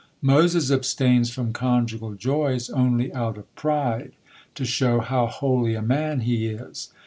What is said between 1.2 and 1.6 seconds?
from